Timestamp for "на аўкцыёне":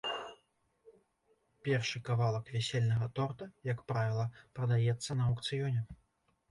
5.23-5.81